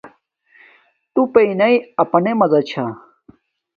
تݸ 1.13 1.21
پئنݳئی 1.33 1.75
اَپَنݵئ 2.01 2.33
مزہ 2.39 2.61
چھݳ. 2.69 2.85